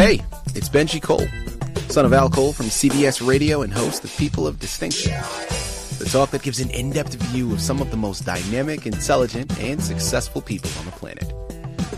Hey, 0.00 0.22
it's 0.54 0.70
Benji 0.70 1.02
Cole, 1.02 1.28
son 1.90 2.06
of 2.06 2.14
Al 2.14 2.30
Cole 2.30 2.54
from 2.54 2.68
CBS 2.68 3.20
Radio 3.28 3.60
and 3.60 3.70
host 3.70 4.02
of 4.02 4.16
People 4.16 4.46
of 4.46 4.58
Distinction. 4.58 5.12
The 5.12 6.08
talk 6.10 6.30
that 6.30 6.40
gives 6.40 6.58
an 6.58 6.70
in-depth 6.70 7.16
view 7.24 7.52
of 7.52 7.60
some 7.60 7.82
of 7.82 7.90
the 7.90 7.98
most 7.98 8.24
dynamic, 8.24 8.86
intelligent, 8.86 9.60
and 9.60 9.82
successful 9.82 10.40
people 10.40 10.70
on 10.78 10.86
the 10.86 10.92
planet. 10.92 11.30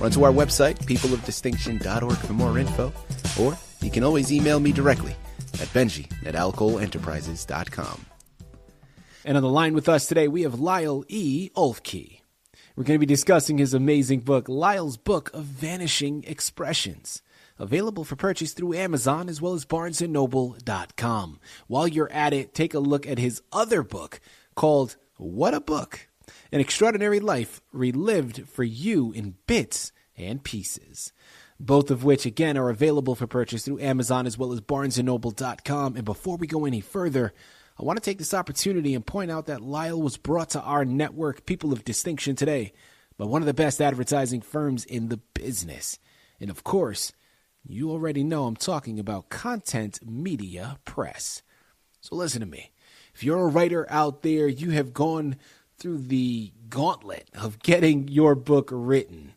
Run 0.00 0.10
to 0.10 0.24
our 0.24 0.32
website, 0.32 0.78
peopleofdistinction.org 0.80 2.16
for 2.16 2.32
more 2.32 2.58
info, 2.58 2.92
or 3.40 3.56
you 3.80 3.90
can 3.92 4.02
always 4.02 4.32
email 4.32 4.58
me 4.58 4.72
directly 4.72 5.14
at 5.60 5.68
benji 5.68 6.10
at 6.26 6.34
alcoleenterprises.com. 6.34 8.06
And 9.24 9.36
on 9.36 9.44
the 9.44 9.48
line 9.48 9.74
with 9.74 9.88
us 9.88 10.06
today, 10.08 10.26
we 10.26 10.42
have 10.42 10.58
Lyle 10.58 11.04
E. 11.06 11.50
Oelfke. 11.54 12.18
We're 12.74 12.82
going 12.82 12.98
to 12.98 13.06
be 13.06 13.06
discussing 13.06 13.58
his 13.58 13.74
amazing 13.74 14.22
book, 14.22 14.48
Lyle's 14.48 14.96
Book 14.96 15.30
of 15.32 15.44
Vanishing 15.44 16.24
Expressions, 16.24 17.22
available 17.58 18.04
for 18.04 18.16
purchase 18.16 18.52
through 18.52 18.74
Amazon 18.74 19.28
as 19.28 19.40
well 19.40 19.54
as 19.54 19.64
barnesandnoble.com. 19.64 21.40
While 21.66 21.88
you're 21.88 22.12
at 22.12 22.32
it, 22.32 22.54
take 22.54 22.74
a 22.74 22.80
look 22.80 23.06
at 23.06 23.18
his 23.18 23.42
other 23.52 23.82
book 23.82 24.20
called 24.54 24.96
What 25.16 25.54
a 25.54 25.60
Book 25.60 26.08
An 26.50 26.60
Extraordinary 26.60 27.20
Life 27.20 27.60
Relived 27.72 28.48
for 28.48 28.64
You 28.64 29.12
in 29.12 29.36
Bits 29.46 29.92
and 30.16 30.42
Pieces. 30.42 31.12
Both 31.58 31.90
of 31.90 32.02
which, 32.02 32.26
again, 32.26 32.56
are 32.56 32.70
available 32.70 33.14
for 33.14 33.26
purchase 33.26 33.64
through 33.64 33.80
Amazon 33.80 34.26
as 34.26 34.36
well 34.36 34.52
as 34.52 34.60
barnesandnoble.com. 34.60 35.96
And 35.96 36.04
before 36.04 36.36
we 36.36 36.46
go 36.46 36.64
any 36.64 36.80
further, 36.80 37.32
I 37.78 37.84
want 37.84 37.96
to 37.96 38.04
take 38.04 38.18
this 38.18 38.34
opportunity 38.34 38.94
and 38.94 39.06
point 39.06 39.30
out 39.30 39.46
that 39.46 39.62
Lyle 39.62 40.00
was 40.00 40.16
brought 40.16 40.50
to 40.50 40.60
our 40.60 40.84
network, 40.84 41.46
People 41.46 41.72
of 41.72 41.84
Distinction, 41.84 42.34
today 42.36 42.72
by 43.16 43.24
one 43.24 43.42
of 43.42 43.46
the 43.46 43.54
best 43.54 43.80
advertising 43.80 44.40
firms 44.40 44.84
in 44.84 45.08
the 45.08 45.18
business. 45.34 45.98
And 46.40 46.50
of 46.50 46.64
course, 46.64 47.12
you 47.66 47.90
already 47.90 48.22
know 48.24 48.46
I'm 48.46 48.56
talking 48.56 48.98
about 48.98 49.28
Content 49.28 50.00
Media 50.04 50.78
Press. 50.84 51.42
So 52.00 52.16
listen 52.16 52.40
to 52.40 52.46
me. 52.46 52.72
If 53.14 53.22
you're 53.22 53.42
a 53.42 53.46
writer 53.46 53.86
out 53.90 54.22
there, 54.22 54.48
you 54.48 54.70
have 54.70 54.92
gone 54.92 55.36
through 55.78 55.98
the 55.98 56.50
gauntlet 56.68 57.30
of 57.34 57.62
getting 57.62 58.08
your 58.08 58.34
book 58.34 58.70
written. 58.72 59.34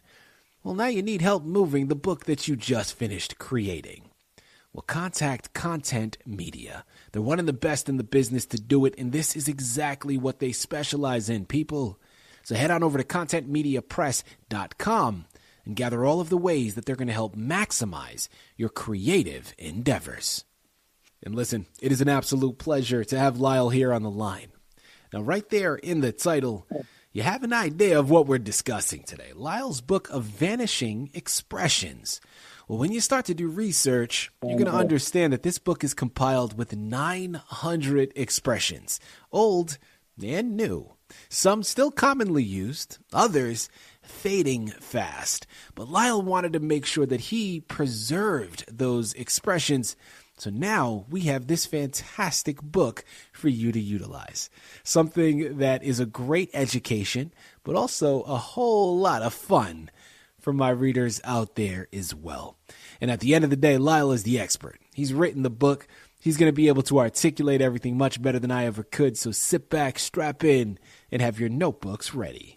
Well, 0.63 0.73
now 0.73 0.87
you 0.87 1.03
need 1.03 1.21
help 1.21 1.43
moving 1.43 1.87
the 1.87 1.95
book 1.95 2.25
that 2.25 2.47
you 2.47 2.55
just 2.55 2.95
finished 2.95 3.37
creating. 3.37 4.09
Well, 4.73 4.81
contact 4.81 5.53
Content 5.53 6.17
Media. 6.25 6.85
They're 7.11 7.21
one 7.21 7.39
of 7.39 7.45
the 7.45 7.53
best 7.53 7.87
in 7.87 7.97
the 7.97 8.03
business 8.03 8.47
to 8.47 8.57
do 8.57 8.85
it, 8.85 8.95
and 8.97 9.11
this 9.11 9.35
is 9.35 9.47
exactly 9.47 10.17
what 10.17 10.39
they 10.39 10.51
specialize 10.51 11.29
in, 11.29 11.45
people. 11.45 11.99
So 12.43 12.55
head 12.55 12.71
on 12.71 12.81
over 12.83 12.97
to 12.97 13.03
contentmediapress.com 13.03 15.25
and 15.65 15.75
gather 15.75 16.05
all 16.05 16.21
of 16.21 16.29
the 16.29 16.37
ways 16.37 16.75
that 16.75 16.85
they're 16.85 16.95
going 16.95 17.07
to 17.07 17.13
help 17.13 17.35
maximize 17.35 18.27
your 18.55 18.69
creative 18.69 19.53
endeavors. 19.57 20.45
And 21.23 21.35
listen, 21.35 21.65
it 21.81 21.91
is 21.91 22.01
an 22.01 22.09
absolute 22.09 22.57
pleasure 22.57 23.03
to 23.03 23.17
have 23.17 23.39
Lyle 23.39 23.69
here 23.69 23.91
on 23.91 24.03
the 24.03 24.09
line. 24.09 24.49
Now, 25.11 25.21
right 25.21 25.49
there 25.49 25.75
in 25.75 26.01
the 26.01 26.11
title, 26.11 26.67
you 27.11 27.23
have 27.23 27.43
an 27.43 27.53
idea 27.53 27.97
of 27.97 28.09
what 28.09 28.27
we're 28.27 28.37
discussing 28.37 29.03
today 29.03 29.31
Lyle's 29.33 29.81
book 29.81 30.09
of 30.09 30.23
vanishing 30.23 31.09
expressions. 31.13 32.21
Well, 32.67 32.79
when 32.79 32.91
you 32.91 32.99
start 32.99 33.25
to 33.25 33.33
do 33.33 33.47
research, 33.47 34.31
you're 34.43 34.57
going 34.57 34.65
to 34.65 34.73
understand 34.73 35.31
that 35.33 35.43
this 35.43 35.59
book 35.59 35.83
is 35.83 35.93
compiled 35.93 36.57
with 36.57 36.75
900 36.75 38.11
expressions, 38.15 38.99
old 39.31 39.77
and 40.21 40.57
new. 40.57 40.93
Some 41.29 41.63
still 41.63 41.91
commonly 41.91 42.43
used, 42.43 42.97
others 43.13 43.69
fading 44.05 44.67
fast. 44.67 45.47
But 45.73 45.89
Lyle 45.89 46.21
wanted 46.21 46.53
to 46.53 46.59
make 46.59 46.85
sure 46.85 47.05
that 47.05 47.21
he 47.21 47.61
preserved 47.61 48.65
those 48.67 49.13
expressions. 49.13 49.95
So 50.37 50.49
now 50.49 51.05
we 51.09 51.21
have 51.21 51.47
this 51.47 51.65
fantastic 51.65 52.61
book 52.61 53.05
for 53.31 53.47
you 53.47 53.71
to 53.71 53.79
utilize. 53.79 54.49
Something 54.83 55.57
that 55.59 55.83
is 55.83 55.99
a 55.99 56.05
great 56.05 56.49
education, 56.53 57.33
but 57.63 57.75
also 57.75 58.21
a 58.23 58.37
whole 58.37 58.97
lot 58.97 59.21
of 59.21 59.33
fun 59.33 59.89
for 60.39 60.53
my 60.53 60.69
readers 60.69 61.21
out 61.23 61.55
there 61.55 61.87
as 61.91 62.13
well. 62.13 62.57
And 63.01 63.09
at 63.09 63.19
the 63.19 63.33
end 63.33 63.43
of 63.43 63.49
the 63.49 63.55
day, 63.55 63.77
Lyle 63.77 64.11
is 64.11 64.23
the 64.23 64.39
expert. 64.39 64.79
He's 64.93 65.13
written 65.13 65.41
the 65.41 65.49
book. 65.49 65.87
He's 66.19 66.37
going 66.37 66.49
to 66.49 66.55
be 66.55 66.67
able 66.67 66.83
to 66.83 66.99
articulate 66.99 67.61
everything 67.61 67.97
much 67.97 68.21
better 68.21 68.39
than 68.39 68.51
I 68.51 68.65
ever 68.65 68.83
could. 68.83 69.17
So 69.17 69.31
sit 69.31 69.69
back, 69.69 69.97
strap 69.97 70.43
in, 70.43 70.77
and 71.11 71.21
have 71.21 71.39
your 71.39 71.49
notebooks 71.49 72.13
ready. 72.13 72.54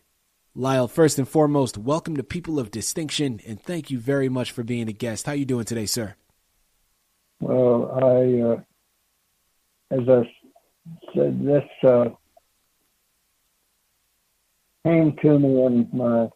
Lyle, 0.59 0.89
first 0.89 1.21
and 1.21 1.29
foremost, 1.29 1.79
welcome 1.79 2.17
to 2.17 2.25
People 2.25 2.59
of 2.59 2.73
Distinction, 2.73 3.39
and 3.47 3.63
thank 3.63 3.93
you 3.93 3.99
very 4.01 4.29
much 4.29 4.51
for 4.51 4.65
being 4.65 4.89
a 4.89 4.93
guest. 4.93 5.25
How 5.25 5.31
you 5.31 5.45
doing 5.45 5.65
today, 5.65 5.87
sir? 5.87 6.17
Well, 7.39 7.93
I, 7.95 8.41
uh, 8.41 9.97
as 9.97 10.09
I 10.09 10.29
said, 11.15 11.47
this 11.47 11.63
uh, 11.89 12.09
came 14.85 15.15
to 15.23 15.39
me 15.39 15.65
in 15.65 15.89
my 15.93 16.29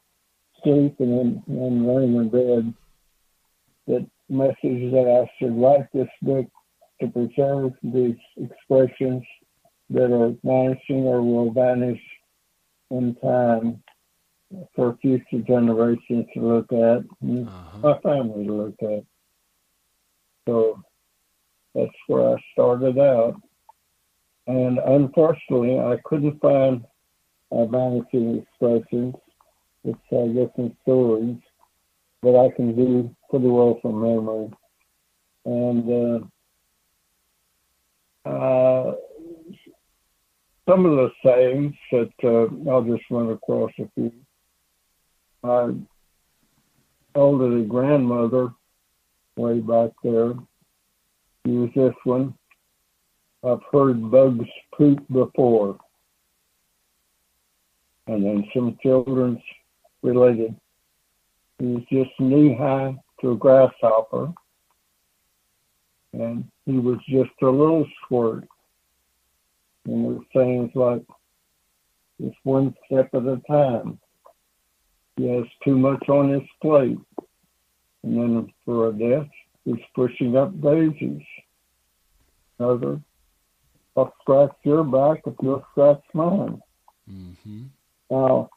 sleep 0.62 0.94
and 1.00 1.18
then 1.18 1.42
and 1.48 1.84
laying 1.88 2.14
in 2.14 2.28
bed 2.28 2.74
that 3.88 4.06
message 4.28 4.92
that 4.92 5.26
I 5.26 5.28
should 5.36 5.60
write 5.60 5.88
this 5.92 6.06
book 6.22 6.46
to 7.00 7.08
preserve 7.08 7.72
these 7.82 8.14
expressions 8.36 9.24
that 9.90 10.12
are 10.12 10.32
vanishing 10.44 11.06
or 11.06 11.22
will 11.22 11.50
vanish 11.50 12.00
in 12.92 13.16
time 13.16 13.81
for 14.74 14.96
future 15.00 15.42
generations 15.46 16.26
to 16.34 16.40
look 16.40 16.72
at, 16.72 17.04
and 17.20 17.48
uh-huh. 17.48 17.78
my 17.78 17.98
family 18.00 18.46
to 18.46 18.52
look 18.52 18.82
at. 18.82 19.04
So 20.46 20.82
that's 21.74 21.90
where 22.06 22.36
I 22.36 22.42
started 22.52 22.98
out. 22.98 23.40
And 24.46 24.78
unfortunately, 24.78 25.78
I 25.78 25.96
couldn't 26.04 26.40
find 26.40 26.84
vanishing 27.50 28.38
expressions 28.38 29.14
it's 29.84 29.98
uh, 30.12 30.26
different 30.26 30.76
stories 30.82 31.38
that 32.22 32.36
I 32.36 32.54
can 32.54 32.76
do 32.76 33.14
pretty 33.30 33.48
well 33.48 33.78
from 33.82 34.00
memory. 34.00 34.50
And 35.44 36.28
uh, 38.24 38.28
uh, 38.28 38.94
some 40.69 40.86
of 40.86 40.92
the 40.92 41.10
sayings 41.24 41.74
that 41.90 42.12
uh, 42.22 42.70
I'll 42.70 42.84
just 42.84 43.02
run 43.10 43.30
across 43.30 43.72
a 43.80 43.88
few. 43.94 44.12
My 45.42 45.72
elderly 47.14 47.64
grandmother, 47.64 48.53
way 49.36 49.60
back 49.60 49.91
there, 50.04 50.34
used 51.44 51.75
this 51.75 51.94
one. 52.04 52.34
I've 53.44 53.62
heard 53.72 54.10
bugs 54.10 54.48
poop 54.76 55.00
before. 55.12 55.78
And 58.06 58.25
then 58.25 58.48
some 58.54 58.78
children's 58.82 59.41
related. 60.02 60.54
He 61.58 61.66
was 61.66 61.82
just 61.91 62.10
knee 62.20 62.56
high 62.56 62.97
to 63.20 63.32
a 63.32 63.36
grasshopper, 63.36 64.32
and 66.12 66.44
he 66.66 66.78
was 66.78 66.98
just 67.08 67.31
a 67.42 67.47
little 67.47 67.86
squirt. 68.04 68.47
And 69.86 70.06
it 70.06 70.08
was 70.08 70.25
things 70.32 70.70
like, 70.75 71.02
just 72.20 72.36
one 72.44 72.75
step 72.86 73.14
at 73.14 73.22
a 73.22 73.41
time. 73.48 73.98
He 75.16 75.28
has 75.28 75.44
too 75.64 75.76
much 75.76 76.08
on 76.08 76.30
his 76.30 76.48
plate. 76.60 76.98
And 78.02 78.16
then 78.16 78.52
for 78.64 78.88
a 78.88 78.92
death, 78.92 79.28
he's 79.64 79.76
pushing 79.94 80.36
up 80.36 80.60
daisies. 80.60 81.22
Another, 82.58 83.00
I'll 83.96 84.12
scratch 84.20 84.54
your 84.64 84.84
back 84.84 85.22
if 85.26 85.34
you'll 85.42 85.64
scratch 85.72 86.02
mine. 86.14 86.60
Mm-hmm. 87.10 87.64
Now, 88.10 88.50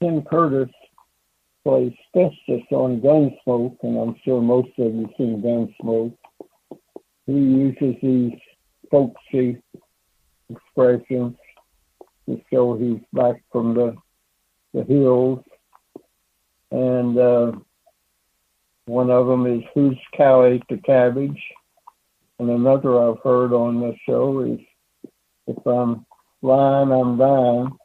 Tim 0.00 0.22
Curtis 0.22 0.72
plays 1.64 1.92
Festus 2.14 2.62
on 2.70 3.00
Gunsmoke, 3.00 3.76
and 3.82 3.98
I'm 3.98 4.16
sure 4.24 4.40
most 4.40 4.70
of 4.78 4.94
you 4.94 5.08
seen 5.16 5.42
Gunsmoke. 5.42 6.16
He 7.26 7.32
uses 7.32 7.96
these 8.02 8.38
folksy 8.90 9.62
expressions 10.48 11.36
to 12.26 12.40
show 12.52 12.76
he's 12.76 13.00
back 13.12 13.42
from 13.52 13.74
the 13.74 13.94
the 14.74 14.84
hills. 14.84 15.40
And 16.70 17.18
uh, 17.18 17.52
one 18.86 19.10
of 19.10 19.26
them 19.26 19.46
is 19.46 19.62
Whose 19.74 19.98
Cow 20.16 20.44
Ate 20.44 20.62
the 20.68 20.78
Cabbage? 20.78 21.40
And 22.38 22.50
another 22.50 22.98
I've 22.98 23.20
heard 23.22 23.52
on 23.52 23.80
this 23.80 23.98
show 24.06 24.40
is 24.40 24.60
If 25.46 25.66
I'm 25.66 26.06
lying, 26.42 26.92
I'm 26.92 27.18
dying. 27.18 27.76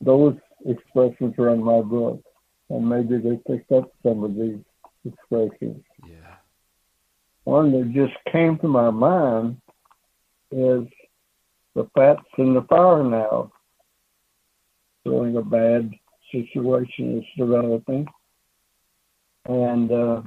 Those 0.00 0.34
expressions 0.66 1.34
are 1.38 1.50
in 1.50 1.62
my 1.62 1.80
book, 1.80 2.22
and 2.68 2.88
maybe 2.88 3.18
they 3.18 3.36
picked 3.46 3.70
up 3.72 3.92
some 4.02 4.24
of 4.24 4.34
these 4.34 4.58
expressions. 5.06 5.82
Yeah. 6.06 6.36
One 7.44 7.72
that 7.72 7.92
just 7.92 8.14
came 8.32 8.58
to 8.58 8.68
my 8.68 8.90
mind 8.90 9.60
is 10.50 10.86
the 11.74 11.88
fat's 11.94 12.22
in 12.38 12.54
the 12.54 12.62
fire 12.62 13.02
now. 13.02 13.52
Showing 15.06 15.36
a 15.36 15.42
bad 15.42 15.90
situation 16.32 17.18
is 17.18 17.24
developing. 17.36 18.06
And 19.46 19.90
uh, 19.90 20.22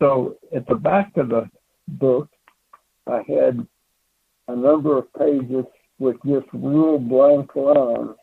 So 0.00 0.36
at 0.54 0.66
the 0.66 0.76
back 0.76 1.16
of 1.16 1.28
the 1.28 1.50
book, 1.88 2.28
I 3.06 3.22
had 3.28 3.66
a 4.48 4.56
number 4.56 4.98
of 4.98 5.12
pages 5.14 5.64
with 5.98 6.16
just 6.24 6.46
real 6.52 6.98
blank 6.98 7.54
lines 7.56 8.16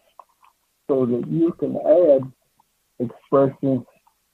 so 0.87 1.05
that 1.05 1.23
you 1.27 1.51
can 1.59 1.75
add 1.77 2.31
expressions 2.99 3.85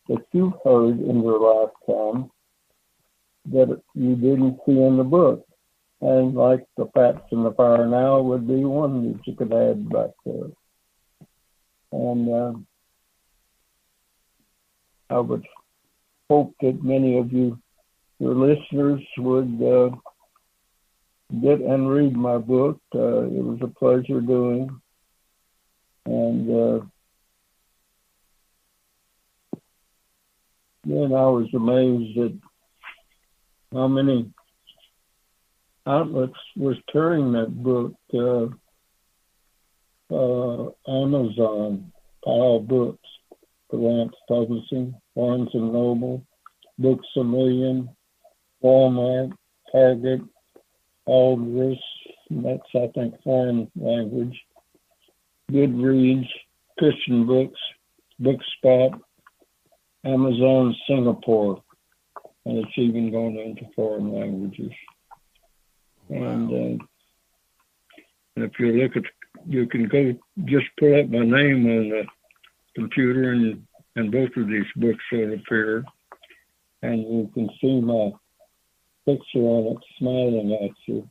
that 0.08 0.24
you've 0.32 0.54
heard 0.64 1.00
in 1.00 1.24
your 1.24 1.40
lifetime 1.40 2.30
that 3.52 3.82
you 3.96 4.16
didn't 4.16 4.60
see 4.66 4.80
in 4.80 4.98
the 4.98 5.04
book. 5.04 5.46
And 6.02 6.36
like 6.36 6.66
the 6.78 6.88
facts 6.94 7.28
in 7.32 7.44
the 7.44 7.54
fire 7.54 7.88
now 7.88 8.22
would 8.22 8.48
be 8.48 8.64
one 8.66 9.14
that 9.14 9.28
you 9.28 9.36
could 9.36 9.54
add 9.54 9.90
back 9.90 10.12
there. 10.26 10.50
And 11.92 12.30
uh, 12.34 12.54
I 15.10 15.20
would 15.20 15.46
hope 16.30 16.56
that 16.62 16.84
many 16.84 17.18
of 17.18 17.32
you, 17.34 17.60
your 18.20 18.34
listeners, 18.34 19.02
would 19.18 19.62
uh, 19.62 19.90
get 21.42 21.60
and 21.60 21.90
read 21.90 22.16
my 22.16 22.38
book. 22.38 22.80
Uh, 22.96 23.24
it 23.24 23.44
was 23.44 23.60
a 23.62 23.68
pleasure 23.68 24.22
doing. 24.22 24.82
And 26.06 26.50
uh, 26.50 26.86
then 30.86 31.14
I 31.14 31.26
was 31.26 31.48
amazed 31.54 32.18
at 32.18 32.32
how 33.74 33.88
many 33.88 34.32
outlets 35.86 36.34
was 36.56 36.78
carrying 36.92 37.34
that 37.34 37.52
book. 37.64 37.94
Uh, 40.12 40.72
Amazon, 40.92 41.92
Pile 42.26 42.60
Books, 42.60 43.08
Lance 43.72 44.16
Publishing, 44.28 44.94
Barnes 45.16 45.50
and 45.54 45.72
Noble, 45.72 46.26
Books 46.78 47.08
a 47.18 47.24
Million, 47.24 47.90
Walmart, 48.64 49.32
Target, 49.72 50.22
Aldrich, 51.06 51.80
that's 52.30 52.62
I 52.76 52.88
think 52.94 53.16
foreign 53.24 53.72
language, 53.76 54.38
Goodreads, 55.52 56.28
Christian 56.78 57.26
Books, 57.26 57.60
Bookspot, 58.22 59.00
Amazon 60.06 60.76
Singapore, 60.88 61.62
and 62.46 62.58
it's 62.58 62.78
even 62.78 63.12
going 63.12 63.40
into 63.40 63.72
foreign 63.76 64.12
languages. 64.14 64.72
Wow. 66.10 66.28
And, 66.28 66.50
uh, 66.52 66.84
and 68.36 68.46
if 68.46 68.52
you 68.60 68.74
look 68.74 68.96
at, 68.96 69.04
you 69.48 69.68
can 69.68 69.88
go 69.88 70.14
just 70.46 70.66
pull 70.80 71.00
up 71.00 71.10
my 71.10 71.20
name 71.20 71.66
on 71.66 71.90
the 71.90 72.04
computer, 72.76 73.32
and 73.32 73.66
and 73.96 74.12
both 74.12 74.30
of 74.38 74.48
these 74.48 74.66
books 74.76 75.04
will 75.12 75.34
appear, 75.34 75.84
and 76.82 77.02
you 77.02 77.30
can 77.34 77.50
see 77.60 77.82
my 77.82 78.12
picture 79.06 79.40
on 79.40 79.76
it, 79.76 79.84
smiling 79.98 80.58
at 80.64 80.72
you. 80.86 81.08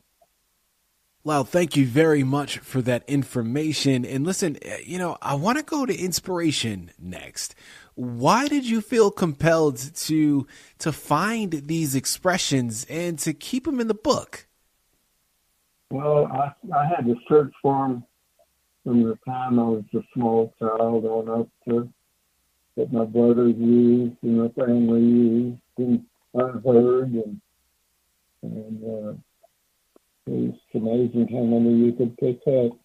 Lyle, 1.23 1.43
thank 1.43 1.77
you 1.77 1.85
very 1.85 2.23
much 2.23 2.57
for 2.57 2.81
that 2.81 3.03
information. 3.07 4.05
And 4.05 4.25
listen, 4.25 4.57
eh, 4.63 4.77
you 4.83 4.97
know, 4.97 5.17
I 5.21 5.35
want 5.35 5.59
to 5.59 5.63
go 5.63 5.85
to 5.85 5.95
inspiration 5.95 6.91
next. 6.99 7.53
Why 7.93 8.47
did 8.47 8.65
you 8.65 8.81
feel 8.81 9.11
compelled 9.11 9.77
to 9.77 10.47
to 10.79 10.91
find 10.91 11.51
these 11.51 11.93
expressions 11.93 12.87
and 12.89 13.19
to 13.19 13.33
keep 13.33 13.65
them 13.65 13.79
in 13.79 13.87
the 13.87 13.93
book? 13.93 14.47
Well, 15.91 16.25
I, 16.25 16.53
I 16.75 16.87
had 16.87 17.05
to 17.05 17.15
search 17.27 17.53
for 17.61 17.87
them 17.87 18.03
from 18.83 19.03
the 19.03 19.17
time 19.25 19.59
I 19.59 19.63
was 19.63 19.83
a 19.93 20.01
small 20.13 20.53
child 20.59 21.05
on 21.05 21.41
up 21.41 21.47
to 21.67 21.91
that 22.77 22.91
my 22.91 23.05
brothers 23.05 23.55
used 23.57 24.15
and 24.21 24.41
my 24.41 24.49
family 24.49 25.01
used 25.01 25.61
and 25.77 26.05
I 26.35 26.47
heard 26.65 27.11
and 27.11 27.41
and 28.43 28.83
uh, 28.83 29.13
it's 30.27 30.57
amazing 30.73 31.27
how 31.31 31.43
many 31.43 31.75
you 31.75 31.93
could 31.93 32.17
pick 32.17 32.39
up. 32.47 32.77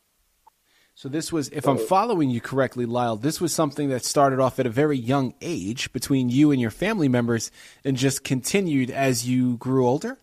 So 0.94 1.10
this 1.10 1.30
was, 1.30 1.50
if 1.50 1.68
I'm 1.68 1.76
following 1.76 2.30
you 2.30 2.40
correctly, 2.40 2.86
Lyle, 2.86 3.16
this 3.16 3.38
was 3.38 3.52
something 3.52 3.90
that 3.90 4.02
started 4.02 4.40
off 4.40 4.58
at 4.58 4.64
a 4.64 4.70
very 4.70 4.96
young 4.96 5.34
age 5.42 5.92
between 5.92 6.30
you 6.30 6.50
and 6.50 6.60
your 6.60 6.70
family 6.70 7.08
members, 7.08 7.50
and 7.84 7.98
just 7.98 8.24
continued 8.24 8.90
as 8.90 9.28
you 9.28 9.58
grew 9.58 9.86
older. 9.86 10.18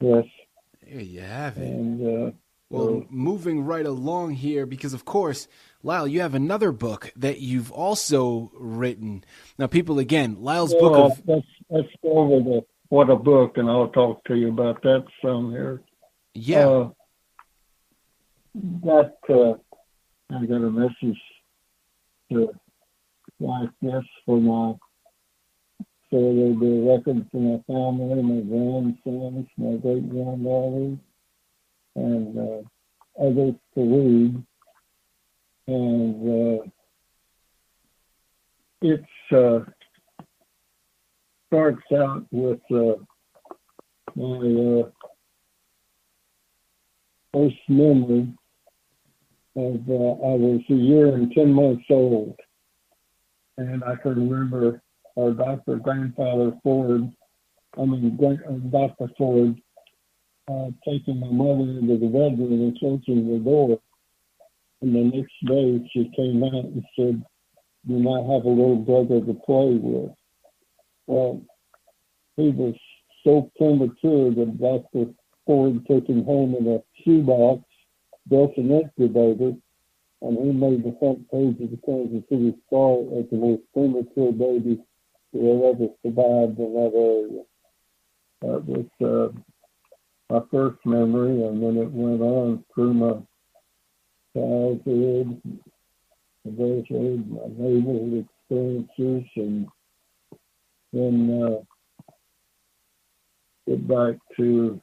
Yes. 0.00 0.24
There 0.82 1.00
you 1.00 1.20
have 1.20 1.56
it. 1.56 1.68
And 1.68 2.28
uh, 2.28 2.30
well, 2.70 3.04
moving 3.10 3.64
right 3.64 3.84
along 3.84 4.34
here, 4.34 4.64
because 4.64 4.94
of 4.94 5.04
course, 5.04 5.48
Lyle, 5.82 6.06
you 6.06 6.20
have 6.20 6.34
another 6.34 6.70
book 6.70 7.12
that 7.16 7.40
you've 7.40 7.72
also 7.72 8.52
written. 8.54 9.24
Now, 9.58 9.66
people, 9.66 9.98
again, 9.98 10.36
Lyle's 10.40 10.72
well, 10.72 10.90
book 10.90 11.12
of. 11.12 11.22
Let's, 11.26 11.46
let's 11.68 11.88
go 12.02 12.18
over 12.18 12.36
the 12.42 12.64
what 12.88 13.10
a 13.10 13.16
book, 13.16 13.56
and 13.56 13.68
I'll 13.68 13.88
talk 13.88 14.24
to 14.24 14.36
you 14.36 14.48
about 14.48 14.82
that 14.82 15.04
some 15.22 15.50
here. 15.50 15.80
Yeah. 16.34 16.66
Uh, 16.66 16.90
that 18.54 19.16
uh, 19.28 19.54
I 20.34 20.46
got 20.46 20.56
a 20.56 20.70
message 20.70 21.20
to 22.32 22.52
like 23.38 23.70
this 23.80 24.04
for 24.26 24.40
my 24.40 24.74
so 26.10 26.16
there'll 26.16 26.54
be 26.54 26.66
a 26.66 26.96
record 26.96 27.24
for 27.30 27.40
my 27.40 27.62
family, 27.68 28.20
my 28.20 28.40
grandsons, 28.40 29.46
my 29.56 29.76
great 29.76 30.10
granddaughters, 30.10 30.98
and 31.96 32.38
uh, 32.38 33.22
others 33.22 33.54
to 33.74 33.80
read. 33.80 34.44
And 35.66 36.60
uh, 36.60 36.62
it's 38.82 39.32
uh, 39.32 39.60
starts 41.46 41.82
out 41.92 42.24
with 42.30 42.60
uh, 42.70 42.94
my 44.16 44.80
uh, 44.80 44.90
first 47.32 47.56
memory 47.68 48.32
of 49.56 49.80
uh, 49.88 49.92
I 49.92 50.34
was 50.34 50.60
a 50.70 50.74
year 50.74 51.14
and 51.14 51.32
ten 51.32 51.52
months 51.52 51.84
old, 51.90 52.38
and 53.58 53.82
I 53.84 53.96
can 53.96 54.30
remember 54.30 54.80
our 55.18 55.32
Dr. 55.32 55.76
Grandfather 55.76 56.52
Ford, 56.62 57.10
I 57.76 57.84
mean 57.84 58.16
Dr. 58.70 59.10
Ford, 59.18 59.60
uh, 60.50 60.70
taking 60.84 61.20
my 61.20 61.30
mother 61.30 61.70
into 61.78 61.96
the 61.98 62.06
bedroom 62.06 62.52
and 62.52 62.78
closing 62.78 63.32
the 63.32 63.38
door. 63.38 63.78
And 64.82 64.94
the 64.94 65.16
next 65.16 65.34
day 65.46 65.88
she 65.92 66.10
came 66.16 66.42
out 66.42 66.64
and 66.64 66.84
said, 66.96 67.22
"You 67.86 67.98
might 67.98 68.24
have 68.32 68.44
a 68.44 68.48
little 68.48 68.76
brother 68.76 69.20
to 69.20 69.34
play 69.46 69.76
with." 69.76 70.12
Well, 71.06 71.42
he 72.36 72.50
was 72.50 72.74
so 73.24 73.50
premature 73.56 74.30
that 74.30 74.58
Dr. 74.58 75.12
Ford 75.46 75.86
took 75.86 76.08
him 76.08 76.24
home 76.24 76.54
in 76.54 76.66
a 76.66 76.82
shoebox, 77.02 77.62
built 78.28 78.56
an 78.56 78.70
incubator, 78.70 79.54
and 80.22 80.38
he 80.38 80.52
made 80.52 80.84
the 80.84 80.96
front 80.98 81.30
page 81.30 81.60
of 81.60 81.70
the 81.70 81.80
Kansas 81.84 82.28
City 82.28 82.54
Star 82.66 83.00
as 83.18 83.28
the 83.30 83.36
most 83.36 83.62
premature 83.72 84.32
baby 84.32 84.82
that 85.32 85.40
ever 85.40 85.88
survived 86.02 86.58
in 86.58 86.74
that 86.74 86.92
area. 86.94 87.42
That 88.42 88.64
was 88.66 88.86
uh, 89.00 89.38
my 90.30 90.40
first 90.50 90.78
memory, 90.84 91.42
and 91.42 91.60
then 91.60 91.76
it 91.76 91.90
went 91.90 92.22
on 92.22 92.64
through 92.72 92.94
my 92.94 93.14
childhood, 94.32 95.42
adulthood, 96.46 97.28
my 97.28 97.48
naval 97.58 98.24
experiences, 98.24 99.28
and 99.36 99.66
then 100.92 101.42
uh, 101.42 102.12
get 103.68 103.88
back 103.88 104.14
to 104.36 104.80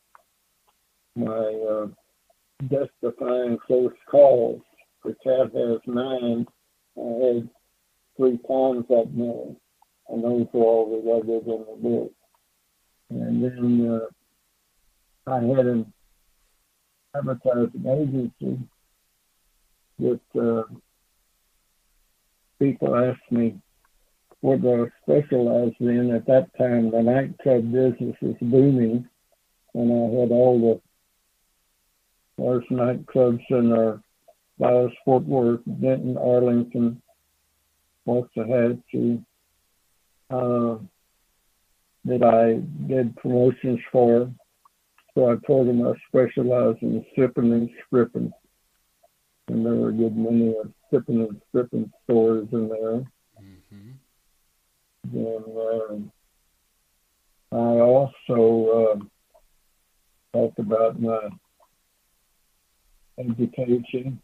my 1.16 1.26
uh, 1.26 1.88
death-defying 2.68 3.58
close 3.66 3.94
calls. 4.12 4.62
The 5.06 5.16
cat 5.24 5.54
has 5.56 5.80
nine. 5.86 6.46
I 6.98 7.26
had 7.26 7.50
three 8.18 8.38
times 8.48 8.86
that 8.90 9.12
many, 9.14 9.56
and 10.10 10.24
those 10.24 10.48
are 10.54 10.60
all 10.60 11.02
related 11.02 11.48
in 11.48 11.66
the 11.70 11.90
book. 11.90 12.12
And 13.10 13.42
then 13.42 13.90
uh, 13.90 14.17
I 15.28 15.42
had 15.42 15.66
an 15.66 15.94
advertising 17.14 17.86
agency 17.86 18.60
that 20.00 20.22
uh, 20.40 20.64
people 22.60 22.96
asked 22.96 23.30
me 23.32 23.60
what 24.40 24.60
I 24.60 24.86
specialized 25.04 25.76
in. 25.82 26.12
At 26.16 26.28
that 26.28 26.48
time, 26.58 26.92
the 26.92 27.02
nightclub 27.02 27.72
business 27.72 28.16
was 28.22 28.36
booming, 28.42 29.06
and 29.74 29.92
I 29.92 30.20
had 30.22 30.32
all 30.32 30.82
the 32.38 32.42
large 32.42 32.66
nightclubs 32.72 33.44
in 33.50 33.74
our 33.74 34.02
Dallas, 34.60 34.94
Fort 35.04 35.24
Worth, 35.24 35.62
Denton, 35.82 36.18
Arlington, 36.18 37.02
Waxahachie, 38.08 39.24
uh, 40.30 40.78
that 42.06 42.24
I 42.24 42.62
did 42.88 43.16
promotions 43.18 43.80
for. 43.92 44.32
So 45.18 45.32
I 45.32 45.36
told 45.48 45.68
them 45.68 45.82
I 45.82 45.94
specialize 46.10 46.76
in 46.84 47.04
sipping 47.16 47.52
and 47.52 47.72
stripping. 47.88 48.32
And 49.48 49.66
there 49.66 49.74
were 49.74 49.90
a 49.90 49.92
good 49.92 50.16
many 50.16 50.50
of 50.50 50.72
sipping 50.94 51.22
and 51.22 51.42
stripping 51.50 51.92
stores 52.04 52.48
in 52.52 52.70
there. 52.70 53.04
Mm-hmm. 53.42 53.92
Then 55.12 56.12
uh, 57.52 57.56
I 57.56 57.80
also 57.80 58.92
uh, 58.94 60.38
talked 60.38 60.60
about 60.60 61.02
my 61.02 61.30
education, 63.18 64.22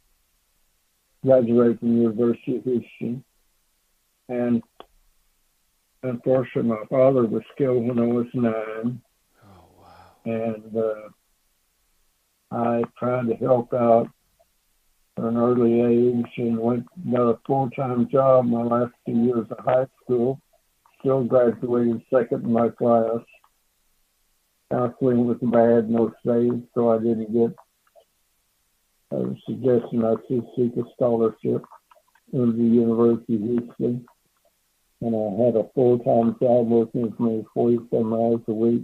graduated 1.25 1.79
from 1.79 2.01
University 2.03 2.57
of 2.57 2.63
Houston, 2.65 3.23
and 4.29 4.61
unfortunately, 6.03 6.69
my 6.69 6.85
father 6.87 7.25
was 7.25 7.41
killed 7.57 7.87
when 7.87 7.97
I 7.97 8.05
was 8.05 8.27
nine. 8.35 9.01
And 10.25 10.75
uh, 10.75 11.09
I 12.51 12.83
tried 12.97 13.27
to 13.27 13.35
help 13.35 13.73
out 13.73 14.09
at 15.17 15.23
an 15.23 15.37
early 15.37 15.81
age 15.81 16.31
and 16.37 16.57
went 16.57 16.85
got 17.11 17.29
a 17.29 17.39
full 17.45 17.69
time 17.71 18.07
job 18.09 18.45
my 18.45 18.63
last 18.63 18.93
two 19.05 19.13
years 19.13 19.47
of 19.49 19.59
high 19.63 19.87
school. 20.03 20.39
Still 20.99 21.23
graduated 21.23 22.01
second 22.13 22.45
in 22.45 22.53
my 22.53 22.69
class. 22.69 23.19
Counseling 24.71 25.27
was 25.27 25.37
bad 25.41 25.89
no 25.89 26.11
days, 26.25 26.63
so 26.73 26.91
I 26.91 26.97
didn't 26.97 27.33
get 27.33 27.55
a 29.11 29.35
suggestion 29.45 30.03
I 30.03 30.15
should 30.27 30.47
seek 30.55 30.73
a 30.77 30.83
scholarship 30.95 31.63
into 32.31 32.53
the 32.53 32.63
University 32.63 33.35
of 33.35 33.41
Houston. 33.41 34.05
And 35.01 35.15
I 35.15 35.45
had 35.45 35.55
a 35.57 35.69
full 35.75 35.99
time 35.99 36.35
job 36.41 36.67
working 36.67 37.13
for 37.17 37.23
me 37.23 37.45
47 37.53 38.13
hours 38.13 38.39
a 38.47 38.53
week. 38.53 38.83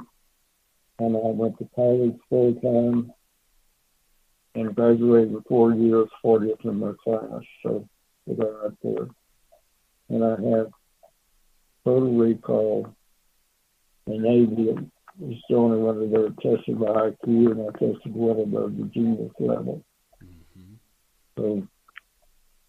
And 1.00 1.16
I 1.16 1.30
went 1.32 1.58
to 1.60 1.70
college 1.76 2.16
full 2.30 2.54
time 2.56 3.12
and 4.56 4.76
graduated 4.76 5.32
with 5.32 5.46
four 5.48 5.74
years, 5.74 6.10
40th 6.24 6.66
in 6.66 6.80
my 6.80 6.92
class. 7.04 7.42
So 7.64 7.88
I 8.30 8.34
got 8.34 8.64
right 8.64 8.78
there. 8.84 9.08
And 10.10 10.24
I 10.26 10.58
have 10.58 10.72
total 11.86 12.18
recall. 12.18 12.94
And 14.08 14.24
Navy 14.24 14.76
was 15.20 15.38
the 15.50 15.56
only 15.56 15.78
one 15.78 16.00
that 16.00 16.18
ever 16.18 16.30
tested 16.42 16.80
my 16.80 16.88
IQ, 16.88 17.52
and 17.52 17.62
I 17.62 17.72
tested 17.72 18.14
one 18.14 18.40
above 18.40 18.76
the 18.76 18.90
genius 18.94 19.32
level. 19.40 19.84
Mm-hmm. 20.24 20.74
So 21.38 21.68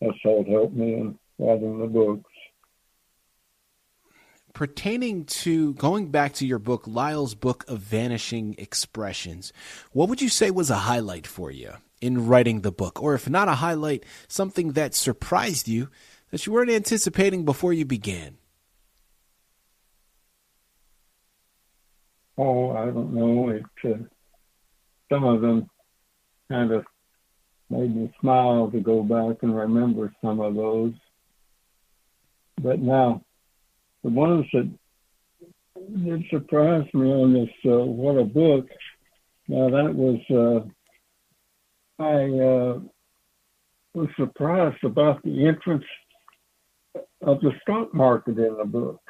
that's 0.01 0.19
how 0.23 0.41
it 0.41 0.49
helped 0.49 0.75
me 0.75 0.95
in 0.95 1.19
writing 1.39 1.79
the 1.79 1.87
books. 1.87 2.30
Pertaining 4.61 5.25
to 5.25 5.73
going 5.73 6.11
back 6.11 6.35
to 6.35 6.47
your 6.47 6.59
book, 6.59 6.87
Lyle's 6.87 7.35
book 7.35 7.65
of 7.67 7.79
vanishing 7.79 8.55
expressions, 8.59 9.55
what 9.93 10.11
would 10.11 10.21
you 10.21 10.29
say 10.29 10.51
was 10.51 10.69
a 10.69 10.85
highlight 10.85 11.27
for 11.27 11.51
you 11.51 11.73
in 12.03 12.27
writing 12.27 12.61
the 12.61 12.71
book? 12.71 13.03
Or 13.03 13.15
if 13.15 13.27
not 13.27 13.49
a 13.49 13.55
highlight, 13.55 14.05
something 14.29 14.73
that 14.73 14.95
surprised 14.95 15.67
you 15.67 15.89
that 16.31 16.45
you 16.45 16.53
weren't 16.53 16.69
anticipating 16.69 17.47
before 17.47 17.73
you 17.73 17.87
began? 17.87 18.37
Oh, 22.37 22.73
I 22.73 22.85
don't 22.85 23.15
know. 23.15 23.49
It, 23.49 23.65
uh, 23.83 23.97
some 25.11 25.25
of 25.25 25.41
them 25.41 25.71
kind 26.51 26.71
of 26.71 26.85
made 27.71 27.97
me 27.97 28.13
smile 28.21 28.71
to 28.71 28.81
go 28.81 29.03
back 29.03 29.43
and 29.43 29.57
remember 29.57 30.13
some 30.21 30.39
of 30.39 30.55
those. 30.55 30.93
But 32.61 32.81
now, 32.81 33.25
the 34.03 34.11
ones 34.11 34.47
that 34.53 34.71
that 35.75 36.23
surprised 36.31 36.93
me 36.95 37.11
on 37.11 37.33
this 37.33 37.51
uh, 37.65 37.85
what 37.85 38.17
a 38.17 38.25
book. 38.25 38.67
Now 39.49 39.71
that 39.71 39.95
was 39.95 40.21
uh, 40.31 42.03
I 42.03 42.25
uh, 42.25 42.81
was 43.95 44.09
surprised 44.17 44.83
about 44.85 45.23
the 45.23 45.47
entrance 45.47 45.85
of 47.23 47.41
the 47.41 47.53
stock 47.63 47.93
market 47.93 48.39
in 48.39 48.57
the 48.57 48.65
book. 48.65 49.01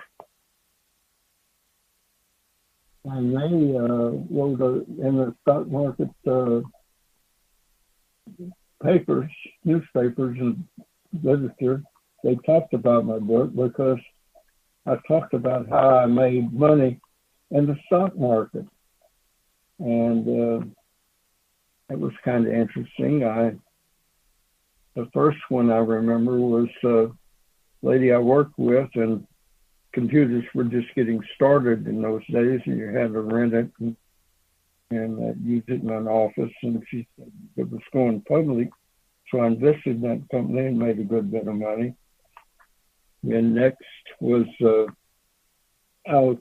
And 3.04 3.34
they 3.34 3.76
uh, 3.76 4.10
wrote 4.30 4.60
a, 4.60 5.06
in 5.06 5.16
the 5.16 5.34
stock 5.42 5.68
market 5.68 6.10
uh, 6.26 6.60
papers, 8.82 9.30
newspapers, 9.64 10.36
and 10.38 10.64
literature. 11.22 11.82
They 12.22 12.36
talked 12.44 12.74
about 12.74 13.06
my 13.06 13.18
book 13.18 13.54
because 13.54 13.98
I 14.86 14.96
talked 15.06 15.34
about 15.34 15.68
how 15.68 15.98
I 15.98 16.06
made 16.06 16.52
money 16.52 17.00
in 17.50 17.66
the 17.66 17.76
stock 17.86 18.16
market, 18.16 18.66
and 19.78 20.26
uh, 20.26 20.66
it 21.90 21.98
was 21.98 22.12
kind 22.24 22.46
of 22.46 22.52
interesting. 22.52 23.24
I 23.24 23.52
the 24.96 25.08
first 25.12 25.38
one 25.48 25.70
I 25.70 25.78
remember 25.78 26.36
was 26.38 26.68
a 26.84 27.08
lady 27.82 28.12
I 28.12 28.18
worked 28.18 28.58
with, 28.58 28.88
and 28.94 29.26
computers 29.92 30.44
were 30.54 30.64
just 30.64 30.94
getting 30.94 31.20
started 31.34 31.86
in 31.86 32.02
those 32.02 32.26
days, 32.26 32.60
and 32.66 32.78
you 32.78 32.86
had 32.88 33.12
to 33.12 33.20
rent 33.20 33.54
it 33.54 33.70
and, 33.80 33.96
and 34.90 35.18
uh, 35.18 35.34
use 35.42 35.64
it 35.68 35.82
in 35.82 35.90
an 35.90 36.08
office. 36.08 36.52
And 36.62 36.82
she 36.90 37.06
said 37.16 37.30
it 37.56 37.70
was 37.70 37.80
going 37.92 38.22
public, 38.22 38.70
so 39.30 39.40
I 39.40 39.46
invested 39.46 39.96
in 39.96 40.02
that 40.02 40.28
company 40.30 40.66
and 40.66 40.78
made 40.78 40.98
a 40.98 41.04
good 41.04 41.30
bit 41.30 41.46
of 41.46 41.54
money. 41.54 41.94
And 43.22 43.54
next 43.54 43.82
was 44.20 44.46
uh, 44.64 44.86
Alcoa 46.08 46.38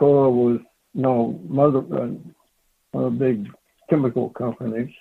was 0.00 0.60
no 0.94 1.38
mother 1.48 1.78
uh, 1.78 2.08
one 2.92 3.04
of 3.04 3.12
the 3.12 3.18
big 3.18 3.48
chemical 3.90 4.30
companies. 4.30 4.92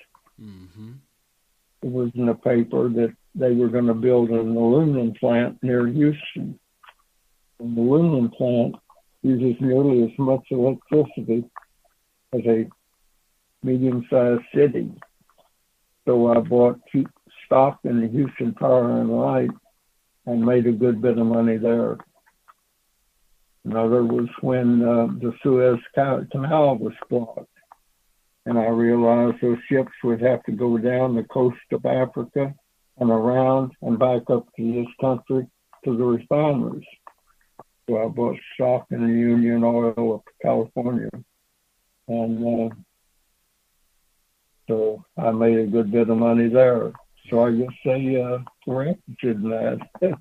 Mm-hmm. 0.41 0.91
It 1.83 1.91
was 1.91 2.11
in 2.15 2.25
the 2.25 2.33
paper 2.33 2.89
that 2.89 3.15
they 3.35 3.51
were 3.51 3.69
going 3.69 3.87
to 3.87 3.93
build 3.93 4.29
an 4.29 4.55
aluminum 4.55 5.13
plant 5.19 5.57
near 5.61 5.87
Houston. 5.87 6.59
The 7.59 7.65
aluminum 7.65 8.29
plant 8.31 8.75
uses 9.21 9.55
nearly 9.61 10.03
as 10.03 10.11
much 10.17 10.45
electricity 10.51 11.45
as 12.33 12.41
a 12.45 12.67
medium-sized 13.63 14.41
city. 14.53 14.91
So 16.05 16.31
I 16.31 16.39
bought 16.39 16.79
stock 17.45 17.79
in 17.83 18.01
the 18.01 18.07
Houston 18.07 18.53
Power 18.53 19.01
and 19.01 19.09
Light 19.09 19.49
and 20.27 20.45
made 20.45 20.67
a 20.67 20.71
good 20.71 21.01
bit 21.01 21.17
of 21.17 21.25
money 21.25 21.57
there. 21.57 21.97
Another 23.63 24.03
was 24.03 24.27
when 24.41 24.83
uh, 24.83 25.07
the 25.19 25.33
Suez 25.41 25.79
Canal 25.95 26.77
was 26.77 26.93
blocked. 27.09 27.49
And 28.45 28.57
I 28.57 28.67
realized 28.67 29.37
those 29.41 29.57
ships 29.69 29.91
would 30.03 30.21
have 30.21 30.43
to 30.43 30.51
go 30.51 30.77
down 30.77 31.15
the 31.15 31.23
coast 31.23 31.57
of 31.71 31.85
Africa 31.85 32.53
and 32.97 33.09
around 33.09 33.71
and 33.81 33.99
back 33.99 34.29
up 34.29 34.47
to 34.57 34.73
this 34.73 34.87
country 35.01 35.47
to 35.85 35.97
the 35.97 36.03
refineries. 36.03 36.85
So 37.89 38.03
I 38.03 38.07
bought 38.07 38.37
stock 38.53 38.87
in 38.91 39.01
the 39.01 39.13
Union 39.13 39.63
Oil 39.63 40.15
of 40.15 40.21
California. 40.41 41.09
And 42.07 42.71
uh, 42.71 42.75
so 44.67 45.03
I 45.17 45.31
made 45.31 45.57
a 45.57 45.67
good 45.67 45.91
bit 45.91 46.09
of 46.09 46.17
money 46.17 46.47
there. 46.47 46.91
So 47.29 47.43
I 47.43 47.51
guess 47.51 47.67
they 47.83 48.21
uh, 48.21 48.39
corrected 48.63 49.41
that. 49.43 49.79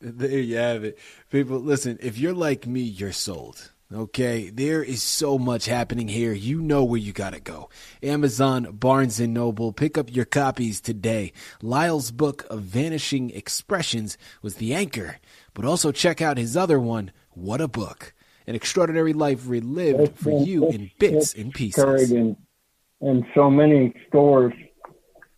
there 0.00 0.38
you 0.38 0.56
have 0.56 0.84
it. 0.84 0.98
People, 1.30 1.60
listen, 1.60 1.98
if 2.00 2.18
you're 2.18 2.34
like 2.34 2.66
me, 2.66 2.80
you're 2.80 3.12
sold. 3.12 3.72
Okay, 3.92 4.50
there 4.50 4.84
is 4.84 5.02
so 5.02 5.36
much 5.36 5.66
happening 5.66 6.06
here. 6.06 6.32
You 6.32 6.60
know 6.60 6.84
where 6.84 7.00
you 7.00 7.12
gotta 7.12 7.40
go. 7.40 7.70
Amazon, 8.04 8.68
Barnes 8.70 9.18
and 9.18 9.34
Noble, 9.34 9.72
pick 9.72 9.98
up 9.98 10.14
your 10.14 10.24
copies 10.24 10.80
today. 10.80 11.32
Lyle's 11.60 12.12
book 12.12 12.46
of 12.50 12.60
vanishing 12.60 13.30
expressions 13.30 14.16
was 14.42 14.56
the 14.56 14.74
anchor, 14.74 15.16
but 15.54 15.64
also 15.64 15.90
check 15.90 16.22
out 16.22 16.38
his 16.38 16.56
other 16.56 16.78
one, 16.78 17.10
What 17.30 17.60
a 17.60 17.66
Book. 17.66 18.14
An 18.46 18.54
extraordinary 18.54 19.12
life 19.12 19.48
relived 19.48 20.16
for 20.16 20.30
you 20.44 20.68
in 20.68 20.92
bits 21.00 21.34
and 21.34 21.52
pieces. 21.52 21.84
Carried 21.84 22.10
in, 22.12 22.36
in 23.00 23.26
so 23.34 23.50
many 23.50 23.92
stores 24.06 24.54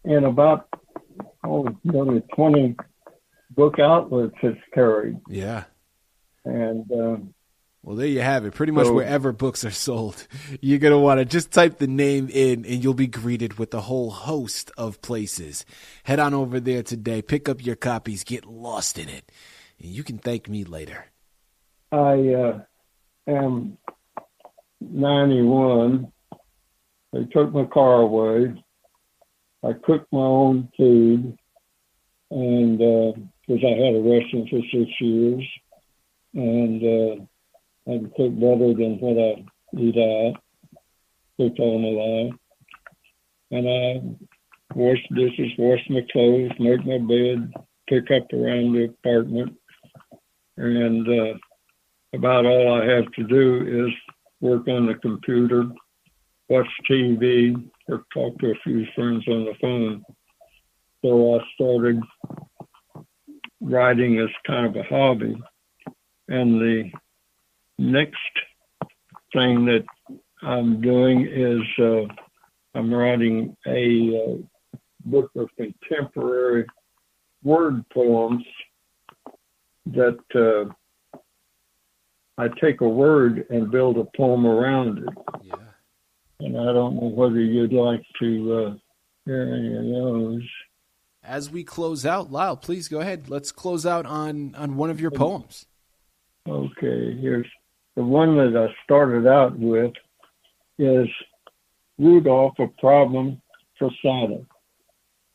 in 0.04 0.24
about 0.24 0.68
oh 1.44 1.68
nearly 1.84 2.22
twenty 2.34 2.76
book 3.50 3.78
outlets 3.78 4.34
it's 4.42 4.60
carried. 4.74 5.18
Yeah. 5.28 5.64
And 6.44 6.90
um, 6.92 7.34
well, 7.82 7.96
there 7.96 8.06
you 8.06 8.20
have 8.20 8.44
it. 8.44 8.54
Pretty 8.54 8.72
much 8.72 8.86
so, 8.86 8.92
wherever 8.92 9.32
books 9.32 9.64
are 9.64 9.70
sold, 9.70 10.26
you're 10.60 10.78
going 10.78 10.92
to 10.92 10.98
want 10.98 11.18
to 11.18 11.24
just 11.24 11.50
type 11.50 11.78
the 11.78 11.88
name 11.88 12.28
in 12.32 12.64
and 12.64 12.82
you'll 12.82 12.94
be 12.94 13.08
greeted 13.08 13.58
with 13.58 13.74
a 13.74 13.80
whole 13.80 14.10
host 14.10 14.70
of 14.76 15.02
places. 15.02 15.64
Head 16.04 16.20
on 16.20 16.32
over 16.32 16.60
there 16.60 16.82
today, 16.82 17.22
pick 17.22 17.48
up 17.48 17.64
your 17.64 17.76
copies, 17.76 18.22
get 18.22 18.44
lost 18.44 18.98
in 18.98 19.08
it, 19.08 19.32
and 19.80 19.90
you 19.90 20.04
can 20.04 20.18
thank 20.18 20.48
me 20.48 20.64
later. 20.64 21.06
I 21.90 22.34
uh, 22.34 22.60
am 23.26 23.78
91. 24.80 26.12
They 27.12 27.24
took 27.24 27.52
my 27.52 27.64
car 27.64 28.00
away. 28.00 28.62
I 29.64 29.73
cooked 29.85 30.12
my 30.12 30.19
own 30.19 30.69
food, 30.76 31.38
and 32.31 32.78
because 32.78 33.62
uh, 33.62 33.66
I 33.66 33.71
had 33.71 33.95
a 33.95 34.02
restaurant 34.02 34.49
for 34.50 34.61
six 34.73 34.90
years, 35.00 35.45
and 36.35 36.83
uh, 36.83 37.92
I 37.92 37.99
could 37.99 38.14
cook 38.16 38.35
better 38.35 38.75
than 38.75 38.99
what 38.99 39.19
I 39.19 39.45
eat 39.78 39.97
out. 39.97 40.42
Cooked 41.37 41.61
all 41.61 41.78
my 41.78 42.28
life, 42.28 42.35
and 43.52 43.69
I 43.69 44.75
wash 44.75 44.99
dishes, 45.14 45.52
wash 45.59 45.81
my 45.90 46.00
clothes, 46.12 46.50
make 46.59 46.85
my 46.85 46.99
bed, 46.99 47.52
pick 47.88 48.11
up 48.11 48.33
around 48.33 48.73
the 48.73 48.90
apartment, 48.90 49.57
and 50.57 51.07
uh, 51.09 51.38
about 52.14 52.47
all 52.47 52.81
I 52.81 52.85
have 52.87 53.11
to 53.12 53.25
do 53.25 53.87
is 53.87 53.95
work 54.40 54.66
on 54.69 54.87
the 54.87 54.95
computer, 54.95 55.64
watch 56.49 56.69
TV, 56.90 57.71
or 57.88 58.04
talk 58.12 58.38
to 58.38 58.50
a 58.50 58.54
few 58.62 58.86
friends 58.94 59.24
on 59.28 59.44
the 59.44 59.54
phone. 59.60 60.04
So 61.04 61.36
I 61.36 61.44
started 61.54 62.00
writing 63.60 64.18
as 64.18 64.28
kind 64.46 64.66
of 64.66 64.76
a 64.76 64.82
hobby. 64.84 65.36
And 66.28 66.60
the 66.60 66.90
next 67.78 68.16
thing 69.32 69.64
that 69.66 69.84
I'm 70.42 70.80
doing 70.80 71.26
is 71.26 71.60
uh, 71.78 72.12
I'm 72.74 72.92
writing 72.92 73.56
a 73.66 74.22
uh, 74.24 74.72
book 75.04 75.30
of 75.36 75.48
contemporary 75.56 76.66
word 77.42 77.84
poems 77.92 78.44
that 79.86 80.18
uh, 80.34 81.18
I 82.38 82.48
take 82.60 82.80
a 82.80 82.88
word 82.88 83.46
and 83.50 83.70
build 83.70 83.98
a 83.98 84.06
poem 84.16 84.46
around 84.46 84.98
it. 84.98 85.14
Yeah. 85.42 85.54
And 86.44 86.58
I 86.58 86.72
don't 86.72 86.96
know 86.96 87.08
whether 87.08 87.40
you'd 87.40 87.72
like 87.72 88.02
to 88.20 88.52
uh, 88.52 88.75
hear 89.25 89.54
any 89.54 89.76
of 89.76 89.84
those. 89.84 90.49
As 91.22 91.50
we 91.50 91.62
close 91.62 92.04
out, 92.04 92.32
Lyle, 92.32 92.56
please 92.56 92.88
go 92.88 92.99
ahead. 92.99 93.28
Let's 93.28 93.52
close 93.52 93.87
out 93.87 94.06
on, 94.06 94.54
on 94.56 94.76
one 94.76 94.90
of 94.90 95.00
your 95.00 95.12
poems. 95.12 95.66
Okay, 96.49 97.16
here's 97.20 97.46
the 97.94 98.02
one 98.02 98.37
that 98.37 98.56
I 98.56 98.75
started 98.82 99.28
out 99.28 99.56
with 99.56 99.92
is 100.78 101.06
Rudolph 101.99 102.58
a 102.58 102.66
problem 102.80 103.40
for 103.78 103.90
Santa. 104.02 104.44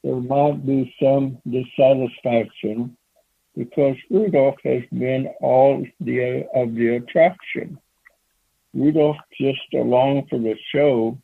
There 0.04 0.16
might 0.16 0.66
be 0.66 0.94
some 1.02 1.38
dissatisfaction 1.50 2.98
because 3.56 3.96
Rudolph 4.10 4.58
has 4.66 4.84
been 4.92 5.28
all 5.40 5.86
the 6.02 6.46
of 6.54 6.76
the 6.76 6.98
attraction. 6.98 7.80
Rudolph 8.78 9.18
just 9.40 9.74
along 9.74 10.28
for 10.30 10.38
the 10.38 10.56
show, 10.72 11.18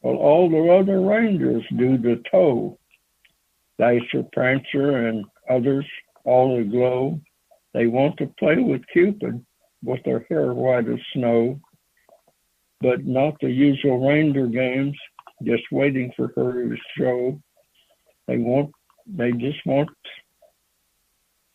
while 0.00 0.16
all 0.16 0.48
the 0.48 0.72
other 0.72 1.00
reindeers 1.00 1.64
do 1.76 1.98
the 1.98 2.22
tow. 2.30 2.78
Dasher, 3.78 4.22
Prancer, 4.32 5.08
and 5.08 5.24
others 5.50 5.84
all 6.24 6.60
aglow. 6.60 7.20
They 7.72 7.86
want 7.88 8.16
to 8.18 8.32
play 8.38 8.58
with 8.58 8.86
Cupid 8.92 9.44
with 9.82 10.02
their 10.04 10.24
hair 10.30 10.54
white 10.54 10.88
as 10.88 11.00
snow, 11.12 11.60
but 12.80 13.04
not 13.04 13.34
the 13.40 13.50
usual 13.50 14.06
reindeer 14.06 14.46
games, 14.46 14.96
just 15.42 15.64
waiting 15.72 16.12
for 16.16 16.32
her 16.36 16.68
to 16.68 16.76
show. 16.96 17.40
They 18.28 18.38
want, 18.38 18.70
they 19.06 19.32
just 19.32 19.58
want 19.66 19.90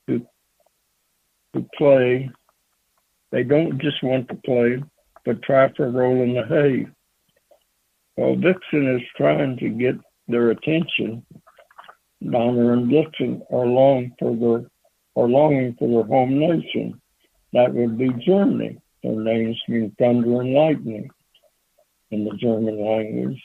to 0.07 0.25
to 1.53 1.65
play. 1.77 2.29
They 3.31 3.43
don't 3.43 3.79
just 3.79 4.03
want 4.03 4.27
to 4.27 4.35
play, 4.35 4.83
but 5.25 5.41
try 5.41 5.71
for 5.73 5.89
roll 5.89 6.21
in 6.21 6.33
the 6.33 6.45
hay. 6.45 6.87
While 8.15 8.35
Vixen 8.35 8.95
is 8.95 9.01
trying 9.15 9.57
to 9.57 9.69
get 9.69 9.95
their 10.27 10.51
attention, 10.51 11.25
Donner 12.23 12.73
and 12.73 12.91
Blitzen 12.91 13.41
are 13.51 13.65
long 13.65 14.11
for 14.19 14.35
their 14.35 14.69
are 15.15 15.27
longing 15.27 15.75
for 15.77 15.87
their 15.87 16.03
home 16.03 16.39
nation. 16.39 17.01
That 17.53 17.73
would 17.73 17.97
be 17.97 18.09
Germany. 18.25 18.77
Their 19.03 19.15
names 19.15 19.57
mean 19.67 19.95
thunder 19.97 20.41
and 20.41 20.53
lightning 20.53 21.09
in 22.11 22.25
the 22.25 22.35
German 22.37 22.83
language. 22.83 23.41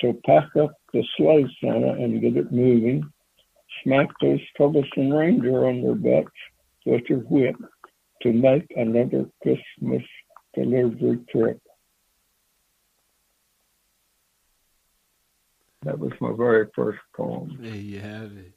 So 0.00 0.18
pack 0.26 0.54
up 0.56 0.72
the 0.92 1.04
sleigh, 1.16 1.46
Santa, 1.60 1.92
and 1.92 2.20
get 2.20 2.36
it 2.36 2.52
moving. 2.52 3.08
Smack 3.82 4.08
those 4.20 4.40
troublesome 4.56 5.10
reindeer 5.10 5.66
on 5.66 5.82
their 5.82 5.94
butts 5.94 6.34
with 6.84 7.02
your 7.08 7.20
whip 7.20 7.56
to 8.22 8.32
make 8.32 8.66
another 8.76 9.26
Christmas 9.42 10.02
delivery 10.54 11.18
trip. 11.30 11.60
That 15.84 15.98
was 15.98 16.12
my 16.20 16.32
very 16.36 16.66
first 16.74 17.00
poem. 17.14 17.58
There 17.60 17.74
you 17.74 18.00
have 18.00 18.32
it. 18.36 18.52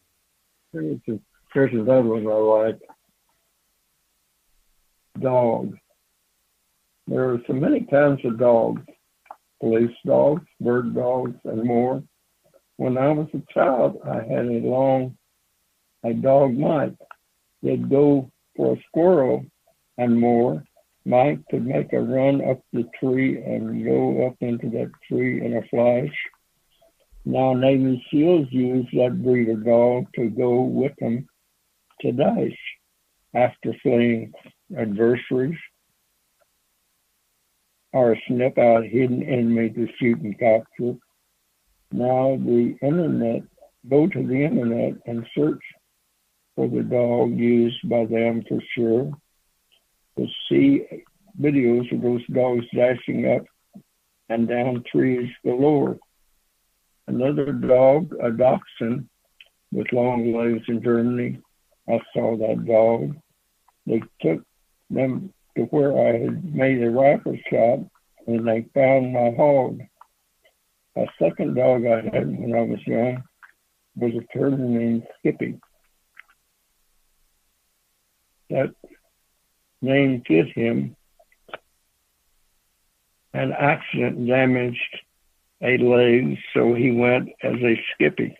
There's, 0.73 0.99
a, 1.09 1.19
there's 1.53 1.73
another 1.73 2.03
one 2.03 2.27
I 2.27 2.67
like. 2.67 2.79
Dog. 5.19 5.75
There 7.07 7.31
are 7.31 7.41
so 7.47 7.53
many 7.53 7.85
kinds 7.89 8.23
of 8.23 8.37
dogs 8.39 8.81
police 9.59 9.95
dogs, 10.05 10.43
bird 10.61 10.93
dogs, 10.93 11.35
and 11.45 11.63
more. 11.63 12.03
When 12.77 12.97
I 12.97 13.09
was 13.09 13.27
a 13.33 13.53
child, 13.53 13.99
I 14.05 14.17
had 14.17 14.45
a 14.45 14.61
long, 14.61 15.17
a 16.03 16.13
dog 16.13 16.53
Mike. 16.53 16.93
They'd 17.63 17.89
go 17.89 18.31
for 18.55 18.73
a 18.73 18.83
squirrel 18.87 19.45
and 19.97 20.19
more. 20.19 20.63
Mike 21.07 21.39
could 21.49 21.65
make 21.65 21.93
a 21.93 22.01
run 22.01 22.43
up 22.49 22.59
the 22.73 22.83
tree 22.99 23.41
and 23.41 23.85
go 23.85 24.27
up 24.27 24.35
into 24.41 24.69
that 24.69 24.91
tree 25.07 25.41
in 25.43 25.55
a 25.55 25.61
flash. 25.69 26.13
Now 27.23 27.53
Navy 27.53 28.05
SEALs 28.11 28.47
use 28.51 28.85
that 28.91 29.23
breed 29.23 29.47
of 29.47 29.63
dog 29.63 30.07
to 30.15 30.29
go 30.29 30.63
with 30.63 30.91
them 30.99 31.25
to 32.01 32.11
dash 32.11 32.57
after 33.33 33.73
fleeing 33.81 34.33
adversaries 34.77 35.57
or 37.93 38.17
snip 38.27 38.57
out 38.57 38.83
hidden 38.83 39.23
enemy 39.23 39.69
to 39.69 39.87
shoot 39.97 40.19
and 40.19 40.37
capture. 40.37 40.95
Now 41.89 42.35
the 42.35 42.75
internet, 42.81 43.43
go 43.89 44.07
to 44.07 44.27
the 44.27 44.43
internet 44.43 44.95
and 45.05 45.25
search 45.33 45.63
for 46.55 46.67
the 46.67 46.83
dog 46.83 47.31
used 47.31 47.87
by 47.87 48.03
them 48.03 48.43
for 48.49 48.59
sure. 48.75 49.13
To 50.17 50.25
see 50.49 50.83
videos 51.39 51.91
of 51.93 52.01
those 52.01 52.25
dogs 52.27 52.65
dashing 52.73 53.29
up 53.29 53.43
and 54.29 54.47
down 54.47 54.83
trees 54.91 55.29
galore. 55.45 55.97
Another 57.07 57.51
dog, 57.53 58.13
a 58.21 58.31
dachshund 58.31 59.07
with 59.71 59.93
long 59.93 60.33
legs 60.33 60.63
in 60.67 60.81
Germany. 60.81 61.39
I 61.87 61.99
saw 62.13 62.35
that 62.37 62.65
dog. 62.65 63.15
They 63.85 64.01
took 64.21 64.43
them 64.89 65.33
to 65.55 65.63
where 65.65 65.93
I 65.93 66.19
had 66.19 66.53
made 66.53 66.83
a 66.83 66.89
rifle 66.89 67.37
shot 67.49 67.79
and 68.27 68.47
they 68.47 68.65
found 68.73 69.13
my 69.13 69.31
hog. 69.37 69.79
A 70.97 71.05
second 71.21 71.55
dog 71.55 71.85
I 71.85 72.01
had 72.01 72.27
when 72.27 72.55
I 72.55 72.61
was 72.61 72.79
young 72.85 73.23
was 73.95 74.13
a 74.15 74.37
turtle 74.37 74.57
named 74.57 75.03
Skippy. 75.19 75.59
That 78.49 78.73
name 79.81 80.23
fit 80.27 80.47
him. 80.55 80.95
An 83.33 83.51
accident 83.51 84.27
damaged 84.27 84.99
a 85.61 85.77
leg, 85.77 86.37
so 86.53 86.73
he 86.73 86.91
went 86.91 87.29
as 87.43 87.55
a 87.61 87.81
Skippy. 87.93 88.35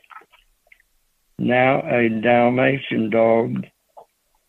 Now 1.39 1.81
a 1.81 2.09
Dalmatian 2.09 3.09
dog 3.09 3.65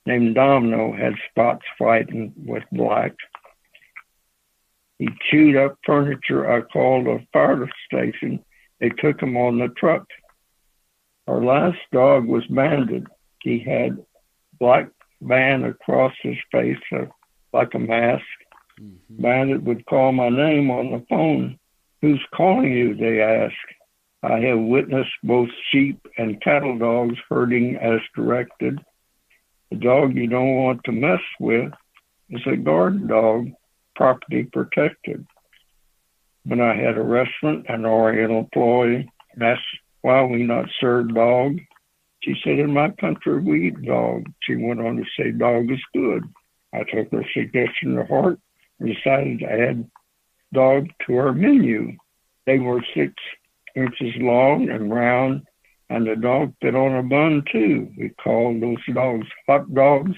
named 0.07 0.35
Domino 0.35 0.93
had 0.93 1.15
spots 1.31 1.65
fighting 1.79 2.33
with 2.47 2.63
black. 2.73 3.13
He 4.99 5.09
chewed 5.31 5.57
up 5.57 5.79
furniture 5.85 6.51
I 6.51 6.63
called 6.63 7.07
a 7.07 7.27
fire 7.33 7.69
station. 7.87 8.43
They 8.81 8.89
took 8.89 9.23
him 9.23 9.37
on 9.37 9.59
the 9.59 9.69
truck. 9.69 10.07
Our 11.27 11.43
last 11.43 11.79
dog 11.93 12.27
was 12.27 12.45
Bandit. 12.47 13.05
He 13.43 13.59
had 13.59 13.99
black 14.59 14.89
band 15.21 15.65
across 15.65 16.13
his 16.23 16.37
face 16.53 16.79
uh, 16.93 17.07
like 17.53 17.75
a 17.75 17.79
mask. 17.79 18.25
Mm-hmm. 18.81 19.23
Bandit 19.23 19.63
would 19.63 19.87
call 19.87 20.13
my 20.13 20.29
name 20.29 20.71
on 20.71 20.93
the 20.93 21.05
phone. 21.09 21.59
Who's 22.03 22.25
calling 22.35 22.73
you? 22.73 22.95
They 22.95 23.21
asked. 23.21 23.55
I 24.23 24.39
have 24.41 24.59
witnessed 24.59 25.11
both 25.23 25.49
sheep 25.71 26.01
and 26.17 26.41
cattle 26.43 26.79
dogs 26.79 27.17
herding 27.29 27.77
as 27.77 28.01
directed. 28.17 28.81
The 29.71 29.77
dog 29.77 30.15
you 30.15 30.27
don't 30.27 30.57
want 30.57 30.83
to 30.85 30.93
mess 30.93 31.21
with 31.39 31.73
is 32.31 32.41
a 32.47 32.57
guard 32.57 33.09
dog, 33.09 33.51
property 33.95 34.45
protected. 34.45 35.27
When 36.45 36.61
I 36.61 36.75
had 36.75 36.97
a 36.97 37.03
restaurant, 37.03 37.67
an 37.69 37.85
Oriental 37.85 38.41
employee 38.41 39.09
that's 39.39 39.61
why 40.01 40.23
we 40.25 40.43
not 40.43 40.67
serve 40.81 41.15
dog. 41.15 41.59
She 42.23 42.35
said, 42.43 42.59
in 42.59 42.73
my 42.73 42.91
country, 42.91 43.41
we 43.41 43.69
eat 43.69 43.83
dog. 43.83 44.27
She 44.41 44.57
went 44.57 44.81
on 44.81 44.97
to 44.97 45.05
say, 45.17 45.31
dog 45.31 45.71
is 45.71 45.81
good. 45.95 46.25
I 46.73 46.79
took 46.79 47.11
her 47.13 47.25
suggestion 47.33 47.95
to 47.95 48.05
heart 48.05 48.39
and 48.81 48.95
decided 48.95 49.41
to 49.41 49.47
add 49.47 49.91
dog 50.53 50.89
to 51.07 51.17
our 51.17 51.33
menu. 51.33 51.97
They 52.47 52.59
were 52.59 52.85
six 52.95 53.13
inches 53.77 54.15
long 54.17 54.69
and 54.69 54.93
round, 54.93 55.43
and 55.91 56.07
the 56.07 56.17
dog 56.17 56.55
fit 56.61 56.75
on 56.75 56.97
a 56.97 57.03
bun 57.03 57.45
too. 57.51 57.91
We 57.97 58.11
called 58.23 58.61
those 58.61 58.77
dogs 58.93 59.27
hot 59.47 59.73
dogs 59.73 60.17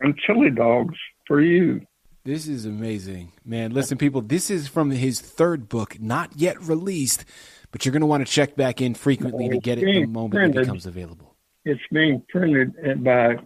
and 0.00 0.16
chili 0.18 0.50
dogs 0.50 0.96
for 1.26 1.40
you. 1.40 1.86
This 2.24 2.46
is 2.46 2.66
amazing, 2.66 3.32
man. 3.44 3.72
Listen, 3.72 3.96
people, 3.96 4.20
this 4.20 4.50
is 4.50 4.68
from 4.68 4.90
his 4.90 5.20
third 5.20 5.68
book, 5.68 5.98
not 6.00 6.36
yet 6.36 6.60
released, 6.60 7.24
but 7.70 7.84
you're 7.84 7.92
going 7.92 8.00
to 8.00 8.06
want 8.06 8.26
to 8.26 8.30
check 8.30 8.56
back 8.56 8.82
in 8.82 8.94
frequently 8.94 9.48
to 9.48 9.58
get 9.58 9.78
it 9.78 9.86
the 9.86 10.06
moment 10.06 10.56
it 10.56 10.60
becomes 10.60 10.84
available 10.84 11.29
it's 11.64 11.80
being 11.92 12.22
printed 12.28 13.04
by 13.04 13.36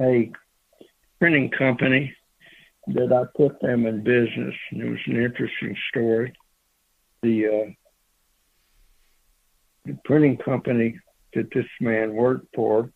a 0.00 0.30
printing 1.18 1.50
company 1.50 2.14
that 2.88 3.12
I 3.12 3.24
put 3.36 3.60
them 3.60 3.86
in 3.86 4.02
business. 4.02 4.54
And 4.70 4.82
it 4.82 4.90
was 4.90 4.98
an 5.06 5.22
interesting 5.22 5.76
story. 5.90 6.32
The, 7.22 7.46
uh, 7.46 7.70
the 9.84 9.98
printing 10.04 10.36
company 10.38 10.98
that 11.34 11.48
this 11.54 11.66
man 11.80 12.14
worked 12.14 12.54
for 12.54 12.90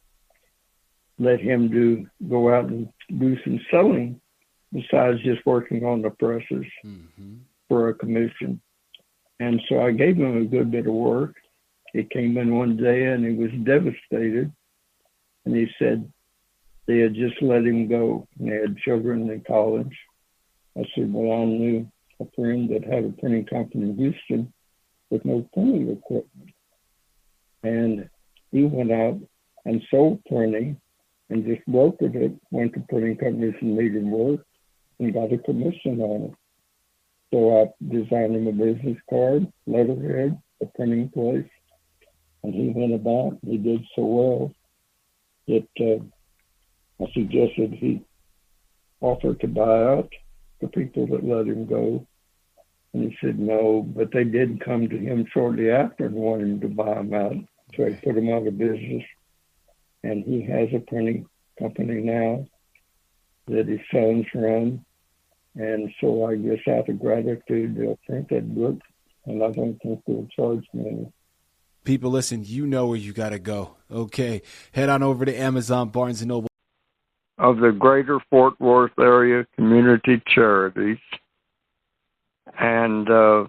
let 1.18 1.40
him 1.40 1.70
do 1.70 2.06
go 2.28 2.54
out 2.54 2.66
and 2.66 2.88
do 3.18 3.36
some 3.42 3.60
selling 3.70 4.20
besides 4.72 5.22
just 5.22 5.44
working 5.46 5.84
on 5.84 6.02
the 6.02 6.10
presses 6.10 6.66
mm-hmm. 6.84 7.36
for 7.68 7.88
a 7.88 7.94
commission. 7.94 8.60
And 9.40 9.60
so 9.68 9.80
I 9.80 9.92
gave 9.92 10.16
him 10.16 10.36
a 10.42 10.44
good 10.44 10.70
bit 10.70 10.86
of 10.86 10.92
work. 10.92 11.36
He 11.96 12.04
came 12.04 12.36
in 12.36 12.54
one 12.54 12.76
day 12.76 13.06
and 13.06 13.24
he 13.24 13.32
was 13.32 13.50
devastated. 13.64 14.52
And 15.46 15.56
he 15.56 15.66
said 15.78 16.12
they 16.86 16.98
had 16.98 17.14
just 17.14 17.40
let 17.40 17.64
him 17.64 17.88
go 17.88 18.28
and 18.38 18.52
they 18.52 18.56
had 18.56 18.76
children 18.76 19.30
in 19.30 19.40
college. 19.46 19.96
I 20.76 20.82
said, 20.94 21.10
Well, 21.10 21.40
I 21.40 21.44
knew 21.46 21.90
a 22.20 22.26
friend 22.36 22.68
that 22.68 22.84
had 22.84 23.04
a 23.04 23.12
printing 23.18 23.46
company 23.46 23.90
in 23.90 23.96
Houston 23.96 24.52
with 25.08 25.24
no 25.24 25.48
printing 25.54 25.90
equipment. 25.90 26.50
And 27.62 28.10
he 28.52 28.64
went 28.64 28.92
out 28.92 29.18
and 29.64 29.82
sold 29.90 30.22
printing 30.26 30.78
and 31.30 31.46
just 31.46 31.66
brokered 31.66 32.14
it, 32.14 32.32
went 32.50 32.74
to 32.74 32.80
printing 32.90 33.16
companies 33.16 33.54
and 33.62 33.74
made 33.74 33.94
him 33.94 34.10
work 34.10 34.40
and 34.98 35.14
got 35.14 35.32
a 35.32 35.38
commission 35.38 36.02
on 36.02 36.22
it. 36.24 36.34
So 37.32 37.62
I 37.62 37.84
designed 37.88 38.36
him 38.36 38.48
a 38.48 38.52
business 38.52 38.98
card, 39.08 39.50
letterhead, 39.66 40.38
a 40.60 40.66
printing 40.66 41.08
place, 41.08 41.48
and 42.46 42.54
he 42.54 42.68
went 42.68 42.94
about. 42.94 43.38
He 43.44 43.58
did 43.58 43.84
so 43.96 44.04
well 44.04 44.54
that 45.48 45.66
uh, 45.80 47.04
I 47.04 47.12
suggested 47.12 47.72
he 47.72 48.02
offer 49.00 49.34
to 49.34 49.48
buy 49.48 49.82
out 49.82 50.08
the 50.60 50.68
people 50.68 51.08
that 51.08 51.24
let 51.24 51.48
him 51.48 51.66
go. 51.66 52.06
And 52.94 53.10
he 53.10 53.18
said 53.20 53.40
no, 53.40 53.82
but 53.82 54.12
they 54.12 54.22
did 54.22 54.64
come 54.64 54.88
to 54.88 54.96
him 54.96 55.26
shortly 55.34 55.70
after 55.70 56.06
and 56.06 56.14
want 56.14 56.42
him 56.42 56.60
to 56.60 56.68
buy 56.68 56.94
them 56.94 57.12
out. 57.14 57.34
So 57.76 57.86
he 57.86 57.94
put 57.96 58.16
him 58.16 58.32
out 58.32 58.46
of 58.46 58.56
business. 58.56 59.02
And 60.04 60.22
he 60.22 60.42
has 60.42 60.68
a 60.72 60.78
printing 60.78 61.26
company 61.58 62.00
now 62.00 62.46
that 63.48 63.66
his 63.66 63.80
sons 63.92 64.24
run. 64.34 64.84
And 65.56 65.92
so 66.00 66.26
I 66.26 66.36
guess 66.36 66.60
out 66.68 66.88
of 66.88 67.00
gratitude, 67.00 67.76
they'll 67.76 67.98
print 68.06 68.28
that 68.28 68.54
book, 68.54 68.78
and 69.24 69.42
I 69.42 69.50
don't 69.50 69.78
think 69.82 70.00
they'll 70.06 70.28
charge 70.36 70.64
me. 70.72 71.10
People, 71.86 72.10
listen, 72.10 72.42
you 72.44 72.66
know 72.66 72.88
where 72.88 72.98
you 72.98 73.12
got 73.12 73.28
to 73.28 73.38
go. 73.38 73.76
Okay, 73.88 74.42
head 74.72 74.88
on 74.88 75.04
over 75.04 75.24
to 75.24 75.32
Amazon, 75.32 75.88
Barnes 75.90 76.20
and 76.20 76.28
Noble. 76.28 76.48
Of 77.38 77.58
the 77.58 77.70
greater 77.70 78.18
Fort 78.28 78.60
Worth 78.60 78.98
area 78.98 79.46
community 79.54 80.20
charities, 80.34 80.98
and 82.58 83.08
uh, 83.08 83.44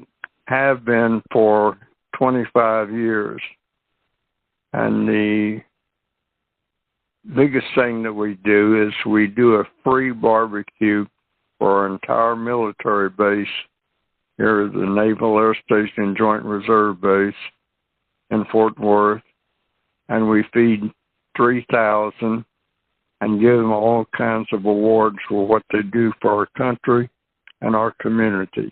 have 0.46 0.86
been 0.86 1.24
for 1.32 1.80
25 2.16 2.92
years. 2.92 3.42
And 4.72 5.08
the 5.08 5.62
biggest 7.36 7.66
thing 7.74 8.04
that 8.04 8.14
we 8.14 8.36
do 8.46 8.88
is 8.88 8.94
we 9.04 9.26
do 9.26 9.56
a 9.56 9.64
free 9.84 10.12
barbecue 10.12 11.08
for 11.58 11.80
our 11.80 11.92
entire 11.92 12.36
military 12.36 13.10
base 13.10 13.48
here 14.38 14.62
at 14.68 14.74
the 14.74 14.86
Naval 14.86 15.40
Air 15.40 15.56
Station 15.66 16.16
Joint 16.16 16.44
Reserve 16.44 17.02
Base 17.02 17.34
in 18.32 18.46
Fort 18.52 18.78
Worth, 18.80 19.22
and 20.10 20.30
we 20.30 20.44
feed 20.54 20.82
3,000 21.36 22.44
and 23.22 23.42
give 23.42 23.58
them 23.58 23.72
all 23.72 24.06
kinds 24.16 24.48
of 24.52 24.66
awards 24.66 25.18
for 25.28 25.48
what 25.48 25.64
they 25.72 25.82
do 25.82 26.12
for 26.22 26.32
our 26.32 26.46
country 26.58 27.10
and 27.62 27.76
our 27.76 27.92
community. 28.00 28.72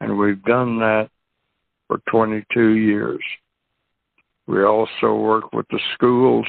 And 0.00 0.16
we've 0.16 0.42
done 0.44 0.78
that 0.78 1.10
for 1.88 2.00
22 2.10 2.76
years. 2.76 3.22
We 4.46 4.64
also 4.64 5.14
work 5.14 5.52
with 5.52 5.66
the 5.70 5.80
schools 5.94 6.46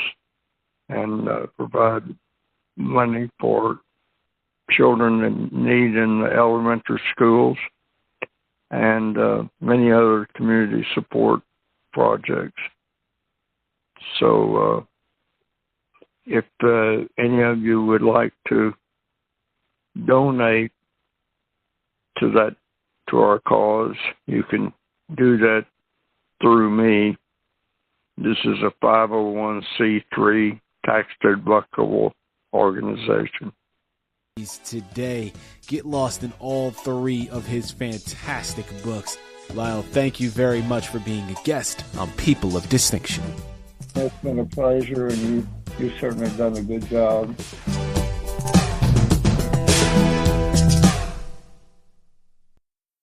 and 0.90 1.28
uh, 1.28 1.48
provide 1.58 2.04
money 2.78 3.30
for 3.40 3.80
children 4.72 5.24
in 5.24 5.50
need 5.52 5.96
in 5.98 6.22
the 6.22 6.32
elementary 6.32 7.02
schools 7.12 7.58
and 8.72 9.18
uh, 9.18 9.44
many 9.62 9.92
other 9.92 10.28
community 10.36 10.86
support 10.94 11.42
projects. 12.00 12.62
So, 14.20 14.56
uh, 14.56 14.82
if 16.26 16.46
uh, 16.64 17.06
any 17.22 17.42
of 17.42 17.60
you 17.60 17.84
would 17.84 18.02
like 18.02 18.32
to 18.48 18.74
donate 20.08 20.72
to 22.20 22.32
that 22.32 22.56
to 23.10 23.18
our 23.18 23.40
cause, 23.40 23.98
you 24.28 24.44
can 24.44 24.72
do 25.18 25.38
that 25.40 25.66
through 26.42 26.70
me. 26.70 27.18
This 28.18 28.38
is 28.46 28.58
a 28.64 28.72
501c3 28.86 30.62
tax 30.86 31.08
deductible 31.22 32.12
organization. 32.54 33.52
Today, 34.64 35.34
get 35.68 35.86
lost 35.86 36.24
in 36.24 36.32
all 36.40 36.72
three 36.72 37.28
of 37.28 37.46
his 37.46 37.72
fantastic 37.72 38.66
books. 38.84 39.18
Lyle, 39.54 39.82
thank 39.82 40.20
you 40.20 40.30
very 40.30 40.62
much 40.62 40.88
for 40.90 41.00
being 41.00 41.28
a 41.30 41.36
guest 41.44 41.84
on 41.98 42.12
People 42.12 42.56
of 42.56 42.68
Distinction. 42.70 43.24
It's 43.96 44.16
been 44.18 44.40
a 44.40 44.46
pleasure, 44.46 45.08
and 45.08 45.18
you, 45.18 45.48
you 45.80 45.92
certainly 46.00 46.30
done 46.38 46.56
a 46.56 46.62
good 46.62 46.86
job. 46.88 47.36